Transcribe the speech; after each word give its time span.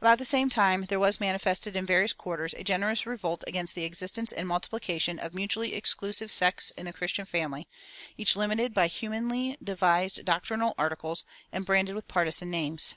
About 0.00 0.18
the 0.18 0.24
same 0.24 0.48
time 0.48 0.84
there 0.84 1.00
was 1.00 1.18
manifested 1.18 1.74
in 1.74 1.84
various 1.84 2.12
quarters 2.12 2.54
a 2.54 2.62
generous 2.62 3.06
revolt 3.06 3.42
against 3.48 3.74
the 3.74 3.82
existence 3.82 4.30
and 4.30 4.46
multiplication 4.46 5.18
of 5.18 5.34
mutually 5.34 5.74
exclusive 5.74 6.30
sects 6.30 6.70
in 6.76 6.84
the 6.86 6.92
Christian 6.92 7.24
family, 7.26 7.66
each 8.16 8.36
limited 8.36 8.72
by 8.72 8.86
humanly 8.86 9.56
devised 9.60 10.24
doctrinal 10.24 10.76
articles 10.78 11.24
and 11.50 11.66
branded 11.66 11.96
with 11.96 12.06
partisan 12.06 12.52
names. 12.52 12.94